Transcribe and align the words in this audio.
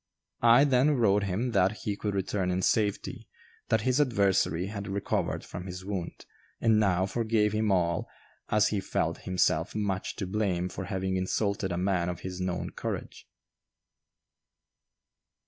I 0.41 0.63
then 0.63 0.95
wrote 0.97 1.25
him 1.25 1.51
that 1.51 1.81
"he 1.83 1.95
could 1.95 2.15
return 2.15 2.49
in 2.49 2.63
safety; 2.63 3.27
that 3.69 3.81
his 3.81 4.01
adversary 4.01 4.65
had 4.65 4.87
recovered 4.87 5.45
from 5.45 5.67
his 5.67 5.85
wound, 5.85 6.25
and 6.59 6.79
now 6.79 7.05
forgave 7.05 7.53
him 7.53 7.71
all, 7.71 8.09
as 8.49 8.69
he 8.69 8.79
felt 8.79 9.19
himself 9.29 9.75
much 9.75 10.15
to 10.15 10.25
blame 10.25 10.69
for 10.69 10.85
having 10.85 11.17
insulted 11.17 11.71
a 11.71 11.77
man 11.77 12.09
of 12.09 12.21
his 12.21 12.41
known 12.41 12.71
courage." 12.71 13.27